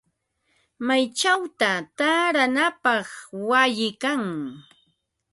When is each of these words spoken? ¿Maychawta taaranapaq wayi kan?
¿Maychawta 0.85 1.69
taaranapaq 1.97 3.07
wayi 3.49 3.87
kan? 4.01 4.23